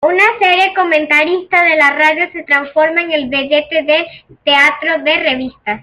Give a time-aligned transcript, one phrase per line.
[0.03, 4.05] Una seria comentarista de la radio se transforma en vedette del
[4.43, 5.79] teatro de revistas.